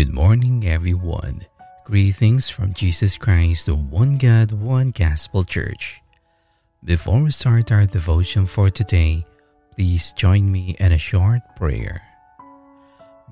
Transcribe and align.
Good 0.00 0.14
morning, 0.14 0.66
everyone. 0.66 1.44
Greetings 1.84 2.48
from 2.48 2.72
Jesus 2.72 3.18
Christ, 3.18 3.66
the 3.66 3.74
one 3.74 4.16
God, 4.16 4.50
one 4.50 4.92
gospel 4.92 5.44
church. 5.44 6.00
Before 6.82 7.20
we 7.20 7.30
start 7.30 7.70
our 7.70 7.84
devotion 7.84 8.46
for 8.46 8.70
today, 8.70 9.26
please 9.74 10.14
join 10.14 10.50
me 10.50 10.74
in 10.80 10.92
a 10.92 10.96
short 10.96 11.42
prayer. 11.54 12.00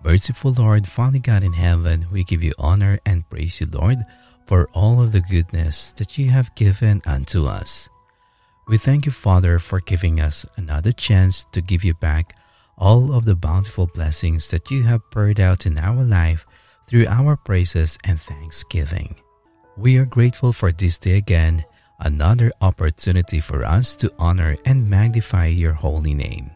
Merciful 0.05 0.53
Lord, 0.53 0.87
Father 0.87 1.19
God 1.19 1.43
in 1.43 1.55
heaven, 1.55 2.05
we 2.13 2.23
give 2.23 2.45
you 2.45 2.53
honor 2.59 3.01
and 3.07 3.27
praise 3.31 3.63
you, 3.63 3.67
Lord, 3.73 4.05
for 4.45 4.69
all 4.75 5.01
of 5.01 5.13
the 5.13 5.23
goodness 5.23 5.93
that 5.93 6.19
you 6.19 6.29
have 6.29 6.55
given 6.55 7.01
unto 7.07 7.47
us. 7.47 7.89
We 8.69 8.77
thank 8.77 9.07
you, 9.07 9.13
Father, 9.13 9.59
for 9.59 9.81
giving 9.81 10.21
us 10.21 10.45
another 10.59 10.93
chance 10.93 11.47
to 11.53 11.63
give 11.63 11.83
you 11.83 11.95
back 11.95 12.35
all 12.77 13.13
of 13.13 13.25
the 13.25 13.35
bountiful 13.35 13.87
blessings 13.87 14.51
that 14.51 14.71
you 14.71 14.85
have 14.85 15.11
poured 15.11 15.41
out 15.41 15.67
in 15.67 15.79
our 15.81 16.05
life 16.05 16.47
through 16.89 17.07
our 17.07 17.37
praises 17.37 17.99
and 18.05 18.19
thanksgiving. 18.19 19.15
We 19.77 19.99
are 19.99 20.07
grateful 20.07 20.53
for 20.53 20.73
this 20.73 20.99
day 20.99 21.19
again, 21.19 21.65
another 22.01 22.51
opportunity 22.61 23.41
for 23.41 23.65
us 23.65 23.95
to 23.97 24.13
honor 24.19 24.57
and 24.65 24.89
magnify 24.89 25.47
your 25.47 25.75
holy 25.75 26.15
name. 26.15 26.51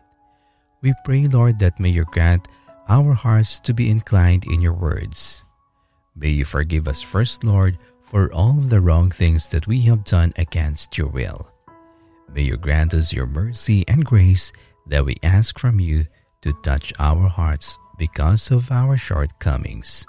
We 0.81 0.95
pray, 1.05 1.29
Lord, 1.29 1.61
that 1.61 1.79
may 1.79 1.91
you 1.91 2.05
grant 2.05 2.49
our 2.89 3.13
hearts 3.13 3.61
to 3.61 3.75
be 3.75 3.91
inclined 3.91 4.45
in 4.47 4.61
your 4.61 4.75
words. 4.75 5.45
May 6.17 6.31
you 6.31 6.45
forgive 6.45 6.89
us 6.89 7.03
first, 7.03 7.45
Lord, 7.45 7.79
for 8.03 8.33
all 8.33 8.55
the 8.55 8.81
wrong 8.81 9.11
things 9.11 9.49
that 9.51 9.67
we 9.67 9.83
have 9.83 10.05
done 10.05 10.33
against 10.37 10.99
your 10.99 11.09
will. 11.09 11.47
May 12.33 12.43
you 12.43 12.57
grant 12.57 12.95
us 12.95 13.13
your 13.13 13.27
mercy 13.27 13.85
and 13.87 14.05
grace 14.05 14.53
that 14.87 15.05
we 15.05 15.17
ask 15.23 15.59
from 15.59 15.79
you 15.79 16.07
to 16.43 16.53
touch 16.65 16.93
our 16.99 17.29
hearts 17.29 17.79
because 17.99 18.51
of 18.51 18.71
our 18.73 18.97
shortcomings. 18.97 20.05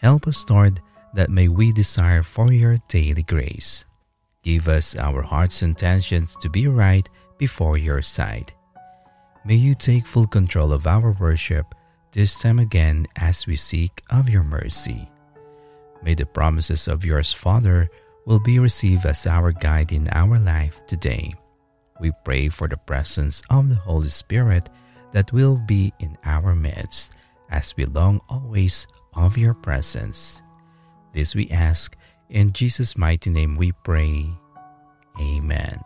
Help 0.00 0.26
us, 0.26 0.48
Lord, 0.48 0.80
that 1.12 1.28
may 1.28 1.48
we 1.48 1.72
desire 1.72 2.22
for 2.22 2.52
your 2.52 2.78
daily 2.88 3.22
grace. 3.22 3.84
Give 4.42 4.66
us 4.66 4.96
our 4.96 5.20
heart's 5.20 5.62
intentions 5.62 6.36
to 6.40 6.48
be 6.48 6.66
right 6.66 7.06
before 7.36 7.76
your 7.76 8.00
sight. 8.00 8.52
May 9.44 9.56
you 9.56 9.74
take 9.74 10.06
full 10.06 10.26
control 10.26 10.72
of 10.72 10.86
our 10.86 11.12
worship 11.12 11.74
this 12.12 12.38
time 12.38 12.58
again 12.58 13.06
as 13.16 13.46
we 13.46 13.56
seek 13.56 14.02
of 14.08 14.30
your 14.30 14.42
mercy. 14.42 15.10
May 16.02 16.14
the 16.14 16.24
promises 16.24 16.88
of 16.88 17.04
yours, 17.04 17.32
Father, 17.32 17.88
will 18.24 18.40
be 18.40 18.58
received 18.58 19.04
as 19.04 19.26
our 19.26 19.52
guide 19.52 19.92
in 19.92 20.08
our 20.12 20.38
life 20.38 20.80
today. 20.86 21.34
We 22.00 22.12
pray 22.24 22.48
for 22.48 22.68
the 22.68 22.78
presence 22.78 23.42
of 23.50 23.68
the 23.68 23.76
Holy 23.76 24.08
Spirit 24.08 24.70
that 25.12 25.32
will 25.32 25.56
be 25.56 25.92
in 25.98 26.16
our 26.24 26.54
midst 26.54 27.12
as 27.50 27.76
we 27.76 27.84
long 27.84 28.20
always 28.28 28.86
of 29.14 29.36
your 29.36 29.54
presence. 29.54 30.42
This 31.12 31.34
we 31.34 31.50
ask 31.50 31.96
in 32.28 32.52
Jesus' 32.52 32.96
mighty 32.96 33.30
name 33.30 33.56
we 33.56 33.72
pray. 33.72 34.30
Amen. 35.20 35.80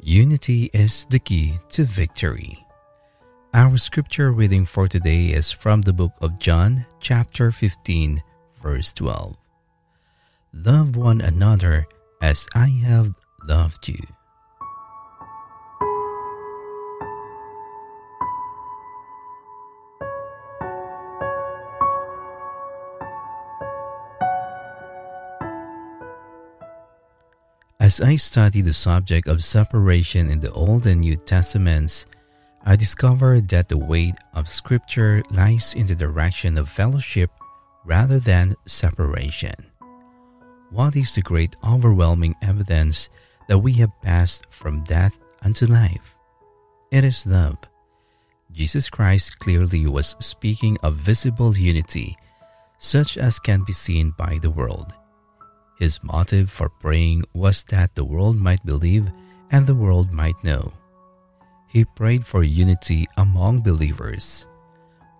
Unity 0.00 0.70
is 0.74 1.06
the 1.08 1.18
key 1.18 1.58
to 1.70 1.84
victory. 1.84 2.63
Our 3.54 3.78
scripture 3.78 4.32
reading 4.32 4.66
for 4.66 4.88
today 4.88 5.26
is 5.26 5.52
from 5.52 5.82
the 5.82 5.92
book 5.92 6.10
of 6.20 6.40
John, 6.40 6.86
chapter 6.98 7.52
15, 7.52 8.20
verse 8.60 8.92
12. 8.92 9.36
Love 10.52 10.96
one 10.96 11.20
another 11.20 11.86
as 12.20 12.48
I 12.52 12.66
have 12.82 13.14
loved 13.46 13.86
you. 13.86 14.02
As 27.78 28.00
I 28.00 28.16
study 28.16 28.62
the 28.62 28.72
subject 28.72 29.28
of 29.28 29.44
separation 29.44 30.28
in 30.28 30.40
the 30.40 30.50
Old 30.50 30.86
and 30.86 31.02
New 31.02 31.14
Testaments, 31.14 32.06
I 32.66 32.76
discovered 32.76 33.48
that 33.48 33.68
the 33.68 33.76
weight 33.76 34.16
of 34.32 34.48
Scripture 34.48 35.22
lies 35.30 35.74
in 35.74 35.84
the 35.86 35.94
direction 35.94 36.56
of 36.56 36.70
fellowship 36.70 37.30
rather 37.84 38.18
than 38.18 38.56
separation. 38.64 39.52
What 40.70 40.96
is 40.96 41.14
the 41.14 41.20
great 41.20 41.56
overwhelming 41.62 42.34
evidence 42.40 43.10
that 43.48 43.58
we 43.58 43.74
have 43.74 44.00
passed 44.00 44.46
from 44.48 44.82
death 44.84 45.20
unto 45.42 45.66
life? 45.66 46.16
It 46.90 47.04
is 47.04 47.26
love. 47.26 47.58
Jesus 48.50 48.88
Christ 48.88 49.38
clearly 49.40 49.86
was 49.86 50.16
speaking 50.20 50.78
of 50.82 50.96
visible 50.96 51.54
unity, 51.56 52.16
such 52.78 53.18
as 53.18 53.38
can 53.38 53.62
be 53.64 53.74
seen 53.74 54.14
by 54.16 54.38
the 54.40 54.50
world. 54.50 54.94
His 55.78 56.02
motive 56.02 56.50
for 56.50 56.70
praying 56.70 57.24
was 57.34 57.62
that 57.64 57.94
the 57.94 58.04
world 58.04 58.36
might 58.36 58.64
believe 58.64 59.10
and 59.50 59.66
the 59.66 59.74
world 59.74 60.12
might 60.12 60.42
know. 60.42 60.72
He 61.74 61.84
prayed 61.84 62.24
for 62.24 62.44
unity 62.44 63.08
among 63.16 63.62
believers. 63.62 64.46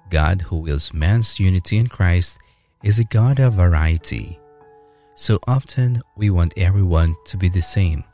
God, 0.08 0.40
who 0.40 0.58
wills 0.58 0.94
man's 0.94 1.40
unity 1.40 1.78
in 1.78 1.88
Christ, 1.88 2.38
is 2.84 3.00
a 3.00 3.10
God 3.10 3.40
of 3.40 3.54
variety. 3.54 4.38
So 5.16 5.40
often 5.48 6.00
we 6.16 6.30
want 6.30 6.54
everyone 6.56 7.16
to 7.26 7.36
be 7.36 7.48
the 7.48 7.60
same, 7.60 8.04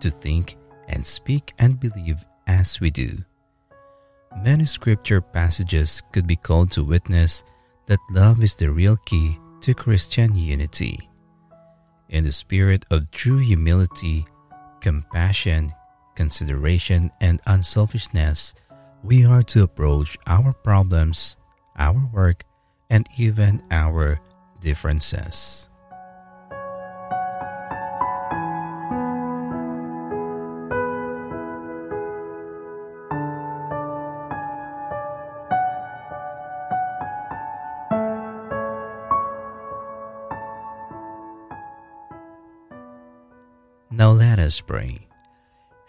to 0.00 0.08
think 0.08 0.56
and 0.88 1.06
speak 1.06 1.52
and 1.58 1.78
believe 1.78 2.24
as 2.46 2.80
we 2.80 2.88
do. 2.90 3.18
Many 4.42 4.64
scripture 4.64 5.20
passages 5.20 6.02
could 6.10 6.26
be 6.26 6.36
called 6.36 6.72
to 6.72 6.82
witness 6.82 7.44
that 7.84 8.00
love 8.10 8.42
is 8.42 8.56
the 8.56 8.70
real 8.70 8.96
key 9.04 9.38
to 9.60 9.74
Christian 9.74 10.34
unity 10.34 11.10
in 12.08 12.24
the 12.24 12.32
spirit 12.32 12.86
of 12.90 13.10
true 13.10 13.38
humility, 13.38 14.24
compassion, 14.80 15.72
consideration, 16.14 17.10
and 17.20 17.40
unselfishness, 17.46 18.54
we 19.02 19.24
are 19.24 19.42
to 19.42 19.62
approach 19.62 20.16
our 20.26 20.52
problems, 20.52 21.36
our 21.76 22.08
work, 22.12 22.44
and 22.88 23.06
even 23.18 23.62
our 23.70 24.20
differences. 24.60 25.68
Now 43.90 44.10
let 44.10 44.40
us 44.40 44.60
pray. 44.60 45.06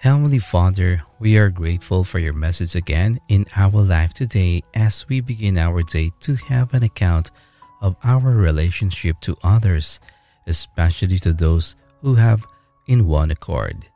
Heavenly 0.05 0.38
Father, 0.38 1.01
we 1.17 1.35
are 1.35 1.49
grateful 1.49 2.03
for 2.03 2.19
your 2.19 2.31
message 2.31 2.75
again 2.75 3.19
in 3.27 3.47
our 3.55 3.81
life 3.81 4.13
today 4.13 4.61
as 4.75 5.09
we 5.09 5.19
begin 5.19 5.57
our 5.57 5.81
day 5.81 6.11
to 6.19 6.35
have 6.35 6.75
an 6.75 6.83
account 6.83 7.31
of 7.81 7.95
our 8.03 8.29
relationship 8.29 9.19
to 9.21 9.35
others, 9.43 9.99
especially 10.45 11.17
to 11.17 11.34
those 11.34 11.75
who 12.03 12.13
have 12.13 12.46
in 12.85 13.07
one 13.07 13.31
accord. 13.31 13.90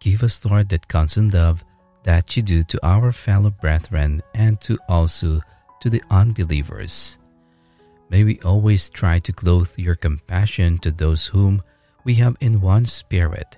Give 0.00 0.24
us, 0.24 0.44
Lord, 0.44 0.70
that 0.70 0.88
constant 0.88 1.32
love 1.32 1.62
that 2.02 2.36
you 2.36 2.42
do 2.42 2.64
to 2.64 2.84
our 2.84 3.12
fellow 3.12 3.50
brethren 3.50 4.22
and 4.34 4.60
to 4.62 4.76
also 4.88 5.38
to 5.82 5.88
the 5.88 6.02
unbelievers. 6.10 7.16
May 8.10 8.24
we 8.24 8.40
always 8.40 8.90
try 8.90 9.20
to 9.20 9.32
clothe 9.32 9.70
your 9.78 9.94
compassion 9.94 10.78
to 10.78 10.90
those 10.90 11.28
whom 11.28 11.62
we 12.02 12.14
have 12.14 12.36
in 12.40 12.60
one 12.60 12.86
spirit, 12.86 13.56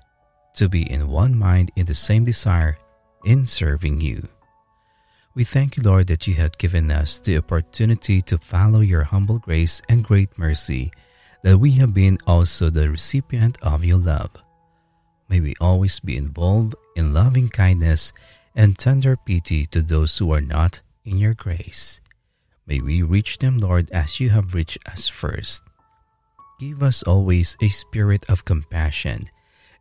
to 0.55 0.69
be 0.69 0.89
in 0.89 1.09
one 1.09 1.37
mind 1.37 1.71
in 1.75 1.85
the 1.85 1.95
same 1.95 2.25
desire 2.25 2.77
in 3.23 3.47
serving 3.47 4.01
you. 4.01 4.27
We 5.35 5.43
thank 5.43 5.75
you, 5.75 5.83
Lord, 5.83 6.07
that 6.07 6.27
you 6.27 6.35
have 6.35 6.57
given 6.57 6.89
us 6.89 7.19
the 7.19 7.37
opportunity 7.37 8.21
to 8.21 8.37
follow 8.37 8.79
your 8.79 9.03
humble 9.03 9.39
grace 9.39 9.81
and 9.89 10.03
great 10.03 10.37
mercy, 10.39 10.91
that 11.43 11.57
we 11.57 11.71
have 11.71 11.93
been 11.93 12.17
also 12.25 12.69
the 12.69 12.89
recipient 12.89 13.57
of 13.61 13.83
your 13.83 13.97
love. 13.97 14.31
May 15.27 15.41
we 15.41 15.55
always 15.59 15.99
be 15.99 16.15
involved 16.15 16.75
in 16.95 17.13
loving 17.13 17.49
kindness 17.49 18.13
and 18.55 18.77
tender 18.77 19.17
pity 19.17 19.65
to 19.67 19.81
those 19.81 20.17
who 20.17 20.31
are 20.31 20.41
not 20.41 20.79
in 21.03 21.17
your 21.17 21.33
grace. 21.33 21.99
May 22.65 22.79
we 22.79 23.01
reach 23.01 23.39
them, 23.39 23.59
Lord, 23.59 23.91
as 23.91 24.19
you 24.19 24.29
have 24.29 24.53
reached 24.53 24.87
us 24.87 25.07
first. 25.07 25.63
Give 26.59 26.81
us 26.81 27.03
always 27.03 27.57
a 27.61 27.67
spirit 27.67 28.23
of 28.29 28.45
compassion 28.45 29.27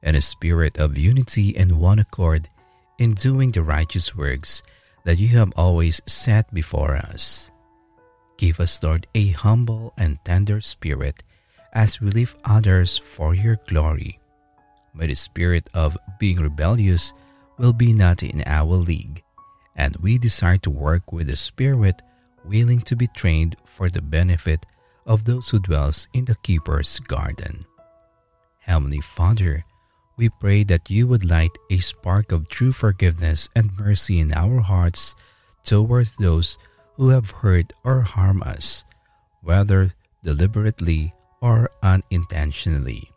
and 0.04 0.14
a 0.16 0.20
spirit 0.20 0.78
of 0.78 0.96
unity 0.96 1.56
and 1.56 1.80
one 1.80 1.98
accord 1.98 2.48
in 2.98 3.14
doing 3.14 3.50
the 3.50 3.62
righteous 3.62 4.14
works 4.14 4.62
that 5.04 5.18
you 5.18 5.28
have 5.28 5.52
always 5.56 6.00
set 6.06 6.52
before 6.54 6.94
us. 6.94 7.50
Give 8.36 8.60
us, 8.60 8.82
Lord, 8.82 9.06
a 9.14 9.28
humble 9.30 9.92
and 9.96 10.18
tender 10.24 10.60
spirit 10.60 11.22
as 11.72 12.00
we 12.00 12.10
lift 12.10 12.38
others 12.44 12.98
for 12.98 13.34
your 13.34 13.56
glory. 13.66 14.20
May 14.94 15.08
the 15.08 15.16
spirit 15.16 15.68
of 15.74 15.98
being 16.20 16.36
rebellious 16.38 17.12
will 17.58 17.72
be 17.72 17.92
not 17.92 18.22
in 18.22 18.42
our 18.46 18.76
league, 18.76 19.22
and 19.74 19.96
we 19.96 20.18
desire 20.18 20.58
to 20.58 20.70
work 20.70 21.12
with 21.12 21.28
a 21.30 21.36
spirit 21.36 22.02
willing 22.44 22.80
to 22.82 22.94
be 22.94 23.08
trained 23.08 23.56
for 23.64 23.88
the 23.88 24.02
benefit 24.02 24.66
of 25.06 25.24
those 25.24 25.50
who 25.50 25.58
dwells 25.58 26.08
in 26.12 26.24
the 26.26 26.36
keeper's 26.42 26.98
garden. 27.00 27.64
Heavenly 28.60 29.00
Father, 29.00 29.64
we 30.16 30.28
pray 30.28 30.62
that 30.64 30.90
you 30.90 31.06
would 31.06 31.24
light 31.24 31.56
a 31.70 31.78
spark 31.78 32.32
of 32.32 32.48
true 32.48 32.72
forgiveness 32.72 33.48
and 33.54 33.76
mercy 33.78 34.20
in 34.20 34.32
our 34.32 34.60
hearts 34.60 35.14
towards 35.64 36.16
those 36.16 36.58
who 36.94 37.08
have 37.08 37.42
hurt 37.42 37.72
or 37.82 38.02
harmed 38.02 38.42
us, 38.44 38.84
whether 39.42 39.94
deliberately 40.22 41.12
or 41.40 41.70
unintentionally. 41.82 43.10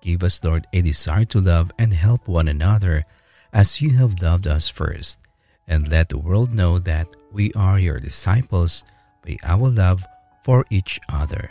Give 0.00 0.22
us, 0.22 0.42
Lord, 0.42 0.66
a 0.72 0.80
desire 0.80 1.24
to 1.26 1.40
love 1.40 1.72
and 1.78 1.92
help 1.92 2.28
one 2.28 2.48
another 2.48 3.04
as 3.52 3.82
you 3.82 3.96
have 3.98 4.22
loved 4.22 4.46
us 4.46 4.68
first, 4.68 5.18
and 5.66 5.88
let 5.88 6.08
the 6.08 6.18
world 6.18 6.54
know 6.54 6.78
that 6.78 7.08
we 7.32 7.52
are 7.54 7.78
your 7.78 7.98
disciples 7.98 8.84
by 9.24 9.36
our 9.42 9.68
love 9.68 10.04
for 10.44 10.64
each 10.70 11.00
other. 11.08 11.50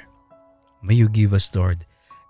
May 0.82 0.96
you 0.96 1.10
give 1.10 1.34
us, 1.34 1.54
Lord, 1.54 1.86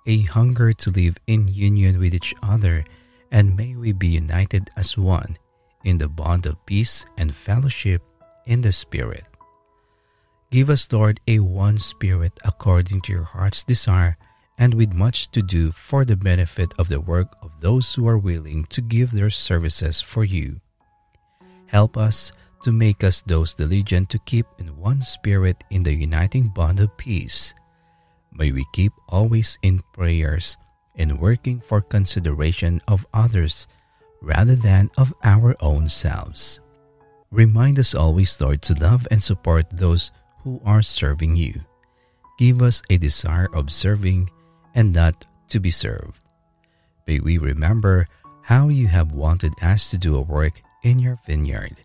a 0.07 0.21
hunger 0.24 0.74
to 0.74 0.89
live 0.89 1.18
in 1.27 1.48
union 1.48 2.00
with 2.00 2.15
each 2.15 2.33
other, 2.42 2.83
and 3.31 3.56
may 3.56 3.75
we 3.75 3.92
be 3.92 4.07
united 4.07 4.71
as 4.75 4.98
one 4.98 5.38
in 5.83 5.98
the 6.00 6.07
bond 6.07 6.45
of 6.45 6.65
peace 6.65 7.06
and 7.18 7.36
fellowship 7.36 8.01
in 8.45 8.62
the 8.62 8.71
Spirit. 8.71 9.25
Give 10.50 10.69
us, 10.69 10.92
Lord, 10.92 11.19
a 11.27 11.39
one 11.39 11.77
spirit 11.77 12.39
according 12.45 13.01
to 13.01 13.12
your 13.12 13.24
heart's 13.24 13.65
desire 13.65 14.18
and 14.57 14.74
with 14.74 14.94
much 14.94 15.30
to 15.31 15.42
do 15.42 15.71
for 15.71 16.06
the 16.06 16.15
benefit 16.15 16.74
of 16.80 16.88
the 16.88 17.01
work 17.01 17.36
of 17.42 17.51
those 17.60 17.94
who 17.94 18.07
are 18.07 18.18
willing 18.18 18.65
to 18.65 18.81
give 18.81 19.12
their 19.12 19.30
services 19.30 20.01
for 20.01 20.24
you. 20.24 20.62
Help 21.68 21.98
us 21.98 22.31
to 22.63 22.71
make 22.71 23.03
us 23.03 23.21
those 23.21 23.53
diligent 23.53 24.10
to 24.10 24.19
keep 24.19 24.48
in 24.57 24.77
one 24.77 25.01
spirit 25.01 25.63
in 25.69 25.83
the 25.83 25.94
uniting 25.94 26.48
bond 26.48 26.80
of 26.80 26.95
peace. 26.98 27.53
May 28.38 28.51
we 28.51 28.66
keep 28.72 28.94
always 29.10 29.57
in 29.63 29.81
prayers 29.94 30.57
and 30.95 31.19
working 31.19 31.60
for 31.60 31.81
consideration 31.81 32.81
of 32.88 33.06
others 33.13 33.68
rather 34.22 34.56
than 34.56 34.89
of 34.98 35.13
our 35.24 35.56
own 35.60 35.89
selves. 35.89 36.60
Remind 37.31 37.80
us 37.80 37.94
always, 37.94 38.39
Lord, 38.39 38.62
to 38.63 38.74
love 38.74 39.07
and 39.12 39.22
support 39.22 39.69
those 39.69 40.12
who 40.44 40.62
are 40.63 40.81
serving 40.81 41.36
you. 41.36 41.62
Give 42.38 42.62
us 42.62 42.81
a 42.89 42.98
desire 42.98 43.50
of 43.54 43.72
serving 43.72 44.30
and 44.75 44.94
not 44.94 45.25
to 45.50 45.60
be 45.60 45.72
served. 45.72 46.22
May 47.07 47.19
we 47.19 47.38
remember 47.38 48.07
how 48.44 48.69
you 48.69 48.88
have 48.88 49.12
wanted 49.12 49.54
us 49.62 49.89
to 49.89 49.98
do 49.98 50.16
a 50.16 50.22
work 50.22 50.62
in 50.84 51.00
your 51.00 51.19
vineyard. 51.25 51.75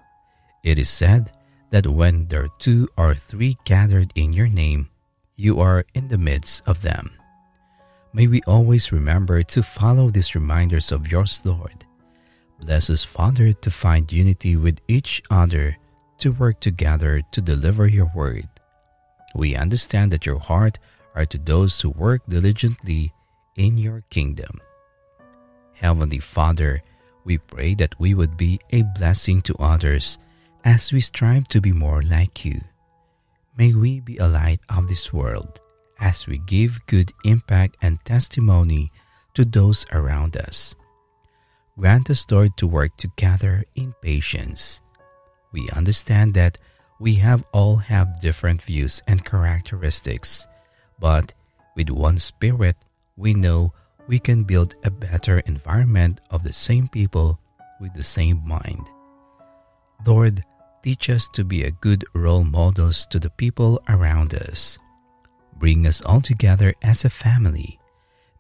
It 0.63 0.79
is 0.79 0.91
said 0.91 1.33
that 1.71 1.87
when 1.87 2.27
there 2.29 2.45
are 2.45 2.59
two 2.59 2.89
or 2.97 3.15
three 3.15 3.57
gathered 3.65 4.13
in 4.15 4.33
your 4.33 4.49
name, 4.49 4.92
you 5.37 5.61
are 5.61 5.85
in 5.95 6.09
the 6.09 6.19
midst 6.19 6.63
of 6.67 6.83
them. 6.83 7.11
May 8.13 8.27
we 8.27 8.43
always 8.47 8.93
remember 8.93 9.43
to 9.43 9.63
follow 9.63 10.11
these 10.11 10.35
reminders 10.35 10.93
of 10.93 11.11
yours, 11.11 11.41
Lord. 11.45 11.85
Bless 12.61 12.91
us, 12.91 13.05
Father, 13.05 13.53
to 13.53 13.71
find 13.71 14.13
unity 14.13 14.55
with 14.57 14.81
each 14.87 15.23
other, 15.31 15.77
to 16.19 16.31
work 16.31 16.61
together 16.61 17.23
to 17.33 17.41
deliver 17.41 17.87
your 17.87 18.11
word. 18.15 18.49
We 19.35 19.57
understand 19.57 20.13
that 20.13 20.27
your 20.27 20.39
heart 20.39 20.79
are 21.15 21.27
to 21.27 21.39
those 21.39 21.81
who 21.81 21.91
work 21.91 22.23
diligently 22.29 23.13
in 23.57 23.79
your 23.79 24.05
kingdom. 24.11 24.61
Heavenly 25.73 26.21
Father, 26.21 26.83
we 27.25 27.39
pray 27.39 27.75
that 27.77 27.99
we 27.99 28.15
would 28.15 28.37
be 28.37 28.61
a 28.71 28.83
blessing 28.83 29.43
to 29.43 29.57
others 29.57 30.19
as 30.65 30.93
we 30.93 31.01
strive 31.01 31.49
to 31.49 31.61
be 31.61 31.73
more 31.73 32.03
like 32.03 32.45
you. 32.45 32.61
May 33.57 33.75
we 33.75 34.01
be 34.01 34.17
a 34.17 34.27
light 34.27 34.61
of 34.69 34.89
this 34.89 35.13
world 35.13 35.61
as 36.01 36.27
we 36.27 36.39
give 36.39 36.87
good 36.87 37.13
impact 37.25 37.77
and 37.83 38.03
testimony 38.05 38.91
to 39.35 39.45
those 39.45 39.87
around 39.93 40.37
us. 40.37 40.75
Grant 41.79 42.11
us, 42.11 42.27
Lord, 42.31 42.57
to 42.59 42.67
work 42.67 42.97
together 42.97 43.65
in 43.75 43.95
patience. 44.03 44.81
We 45.53 45.69
understand 45.71 46.35
that 46.35 46.59
we 47.01 47.17
have 47.17 47.45
all 47.53 47.77
have 47.77 48.21
different 48.21 48.63
views 48.63 49.03
and 49.07 49.25
characteristics 49.25 50.47
but 51.03 51.35
with 51.75 51.91
one 51.91 52.19
spirit, 52.19 52.77
we 53.17 53.35
know 53.35 53.75
we 54.07 54.21
can 54.21 54.45
build 54.45 54.77
a 54.85 54.91
better 54.91 55.41
environment 55.41 56.21
of 56.31 56.45
the 56.45 56.53
same 56.53 56.87
people 56.87 57.41
with 57.81 57.93
the 57.95 58.05
same 58.05 58.41
mind. 58.47 58.87
Lord, 60.07 60.45
teach 60.83 61.09
us 61.09 61.29
to 61.29 61.45
be 61.45 61.63
a 61.63 61.71
good 61.71 62.05
role 62.15 62.45
models 62.45 63.07
to 63.07 63.19
the 63.19 63.31
people 63.31 63.81
around 63.89 64.35
us. 64.35 64.79
Bring 65.59 65.87
us 65.87 66.03
all 66.03 66.21
together 66.21 66.75
as 66.83 67.05
a 67.05 67.11
family. 67.11 67.79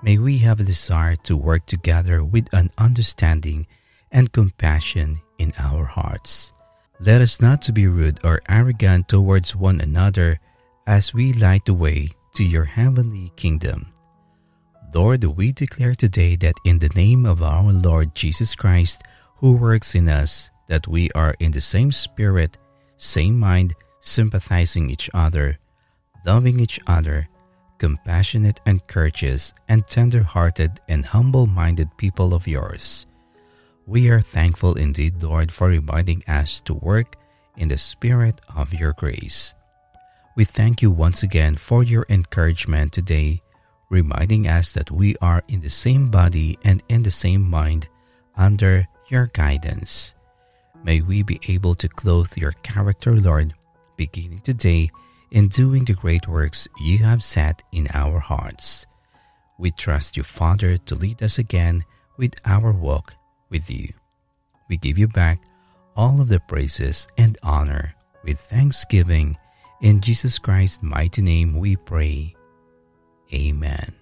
May 0.02 0.18
we 0.18 0.38
have 0.38 0.58
a 0.58 0.64
desire 0.64 1.14
to 1.22 1.36
work 1.36 1.66
together 1.66 2.24
with 2.24 2.52
an 2.52 2.70
understanding 2.76 3.66
and 4.10 4.32
compassion 4.32 5.20
in 5.38 5.52
our 5.58 5.84
hearts. 5.84 6.52
Let 6.98 7.20
us 7.20 7.40
not 7.40 7.62
to 7.62 7.72
be 7.72 7.86
rude 7.86 8.18
or 8.24 8.42
arrogant 8.48 9.08
towards 9.08 9.54
one 9.54 9.80
another 9.80 10.40
as 10.86 11.14
we 11.14 11.32
light 11.32 11.64
the 11.64 11.74
way 11.74 12.10
to 12.34 12.44
your 12.44 12.64
heavenly 12.64 13.32
kingdom. 13.36 13.92
Lord, 14.94 15.24
we 15.24 15.52
declare 15.52 15.94
today 15.94 16.36
that 16.36 16.54
in 16.64 16.78
the 16.78 16.90
name 16.94 17.24
of 17.24 17.42
our 17.42 17.72
Lord 17.72 18.14
Jesus 18.14 18.54
Christ, 18.54 19.02
who 19.38 19.56
works 19.56 19.94
in 19.94 20.08
us, 20.08 20.50
that 20.72 20.88
we 20.88 21.10
are 21.10 21.36
in 21.38 21.52
the 21.52 21.60
same 21.60 21.92
spirit, 21.92 22.56
same 22.96 23.38
mind, 23.38 23.74
sympathizing 24.00 24.88
each 24.88 25.10
other, 25.12 25.58
loving 26.24 26.58
each 26.58 26.80
other, 26.86 27.28
compassionate 27.76 28.58
and 28.64 28.80
courteous, 28.86 29.52
and 29.68 29.86
tender 29.86 30.22
hearted 30.22 30.80
and 30.88 31.04
humble 31.04 31.46
minded 31.46 31.94
people 31.98 32.32
of 32.32 32.48
yours. 32.48 33.04
We 33.86 34.08
are 34.08 34.22
thankful 34.22 34.76
indeed, 34.78 35.22
Lord, 35.22 35.52
for 35.52 35.68
reminding 35.68 36.24
us 36.26 36.62
to 36.62 36.72
work 36.72 37.16
in 37.58 37.68
the 37.68 37.76
spirit 37.76 38.40
of 38.56 38.72
your 38.72 38.94
grace. 38.94 39.52
We 40.36 40.46
thank 40.46 40.80
you 40.80 40.90
once 40.90 41.22
again 41.22 41.56
for 41.56 41.84
your 41.84 42.06
encouragement 42.08 42.94
today, 42.94 43.42
reminding 43.90 44.48
us 44.48 44.72
that 44.72 44.90
we 44.90 45.16
are 45.20 45.42
in 45.48 45.60
the 45.60 45.68
same 45.84 46.10
body 46.10 46.58
and 46.64 46.82
in 46.88 47.02
the 47.02 47.10
same 47.10 47.42
mind 47.42 47.88
under 48.38 48.88
your 49.10 49.26
guidance. 49.34 50.14
May 50.84 51.00
we 51.00 51.22
be 51.22 51.40
able 51.48 51.74
to 51.76 51.88
clothe 51.88 52.36
your 52.36 52.52
character, 52.62 53.16
Lord, 53.16 53.54
beginning 53.96 54.40
today 54.40 54.90
in 55.30 55.48
doing 55.48 55.84
the 55.84 55.94
great 55.94 56.28
works 56.28 56.68
you 56.80 56.98
have 56.98 57.22
set 57.22 57.62
in 57.72 57.88
our 57.94 58.18
hearts. 58.18 58.86
We 59.58 59.70
trust 59.70 60.16
you, 60.16 60.22
Father, 60.22 60.76
to 60.76 60.94
lead 60.94 61.22
us 61.22 61.38
again 61.38 61.84
with 62.16 62.34
our 62.44 62.72
walk 62.72 63.14
with 63.48 63.70
you. 63.70 63.92
We 64.68 64.76
give 64.76 64.98
you 64.98 65.08
back 65.08 65.40
all 65.96 66.20
of 66.20 66.28
the 66.28 66.40
praises 66.40 67.06
and 67.16 67.38
honor 67.42 67.94
with 68.24 68.40
thanksgiving 68.40 69.36
in 69.80 70.00
Jesus 70.00 70.38
Christ's 70.38 70.82
mighty 70.82 71.22
name 71.22 71.58
we 71.58 71.76
pray. 71.76 72.34
Amen. 73.32 74.01